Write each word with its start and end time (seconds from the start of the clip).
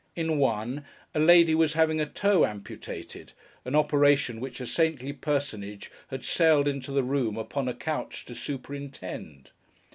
In 0.15 0.39
one, 0.39 0.83
a 1.13 1.19
lady 1.19 1.53
was 1.53 1.73
having 1.73 2.01
a 2.01 2.07
toe 2.07 2.43
amputated—an 2.43 3.75
operation 3.75 4.39
which 4.39 4.59
a 4.59 4.65
saintly 4.65 5.13
personage 5.13 5.91
had 6.07 6.25
sailed 6.25 6.67
into 6.67 6.91
the 6.91 7.03
room, 7.03 7.37
upon 7.37 7.67
a 7.67 7.75
couch, 7.75 8.25
to 8.25 8.33
superintend. 8.33 9.51